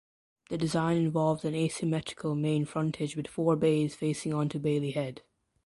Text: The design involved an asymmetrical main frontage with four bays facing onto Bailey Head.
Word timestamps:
The 0.49 0.57
design 0.57 0.97
involved 0.97 1.45
an 1.45 1.53
asymmetrical 1.53 2.33
main 2.33 2.65
frontage 2.65 3.15
with 3.15 3.27
four 3.27 3.55
bays 3.55 3.93
facing 3.93 4.33
onto 4.33 4.57
Bailey 4.57 4.93
Head. 4.93 5.21